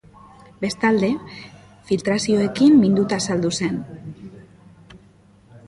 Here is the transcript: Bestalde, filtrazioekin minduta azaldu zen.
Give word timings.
Bestalde, 0.63 1.09
filtrazioekin 1.89 2.79
minduta 2.87 3.21
azaldu 3.21 3.53
zen. 3.63 3.79